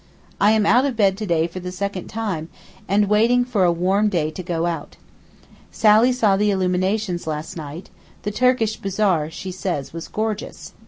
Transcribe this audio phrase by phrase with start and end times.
[0.39, 2.49] I am out of bed to day for the second time,
[2.87, 4.97] and waiting for a warm day to go out.
[5.71, 7.91] Sally saw the illuminations last night;
[8.23, 10.73] the Turkish bazaar she says was gorgeous.